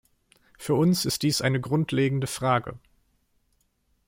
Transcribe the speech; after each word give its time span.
Für 0.57 0.73
uns 0.73 1.05
ist 1.05 1.21
dies 1.21 1.41
eine 1.43 1.61
grundlegende 1.61 2.25
Frage. 2.25 2.79